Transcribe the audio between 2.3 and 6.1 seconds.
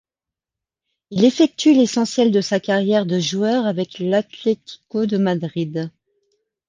de sa carrière de joueur avec l'Atlético de Madrid.